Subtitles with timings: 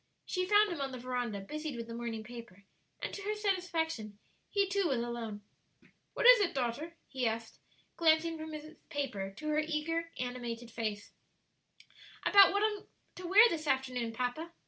[0.25, 2.63] She found him on the veranda, busied with the morning paper,
[3.03, 4.17] and to her satisfaction,
[4.49, 5.43] he too was alone.
[6.15, 7.59] "What is it, daughter?" he asked,
[7.97, 11.11] glancing from his paper to her animated, eager face.
[12.25, 12.87] "About what I am
[13.17, 14.53] to wear this afternoon, papa.